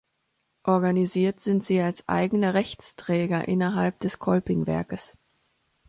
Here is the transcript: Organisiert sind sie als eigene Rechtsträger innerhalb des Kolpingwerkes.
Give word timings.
Organisiert 0.63 1.41
sind 1.41 1.63
sie 1.63 1.79
als 1.79 2.09
eigene 2.09 2.55
Rechtsträger 2.55 3.47
innerhalb 3.47 3.99
des 3.99 4.17
Kolpingwerkes. 4.17 5.15